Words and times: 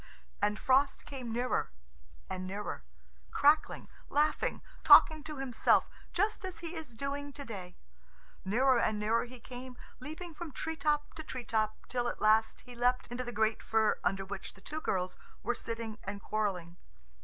And 0.41 0.57
Frost 0.57 1.05
came 1.05 1.31
nearer 1.31 1.69
and 2.27 2.47
nearer, 2.47 2.83
crackling, 3.29 3.87
laughing, 4.09 4.63
talking 4.83 5.21
to 5.25 5.37
himself, 5.37 5.87
just 6.11 6.43
as 6.43 6.57
he 6.57 6.73
is 6.73 6.95
doing 6.95 7.31
to 7.33 7.45
day. 7.45 7.77
Nearer 8.43 8.79
and 8.79 8.97
nearer 8.97 9.25
he 9.25 9.39
came, 9.39 9.77
leaping 9.99 10.33
from 10.33 10.53
tree 10.53 10.75
top 10.75 11.13
to 11.13 11.23
tree 11.23 11.45
top, 11.45 11.85
till 11.87 12.07
at 12.07 12.19
last 12.19 12.61
he 12.61 12.73
leapt 12.73 13.09
into 13.09 13.23
the 13.23 13.31
great 13.31 13.61
fir 13.61 13.99
under 14.03 14.25
which 14.25 14.55
the 14.55 14.61
two 14.61 14.81
girls 14.81 15.19
were 15.43 15.53
sitting 15.53 15.99
and 16.03 16.19
quarrelling. 16.19 16.77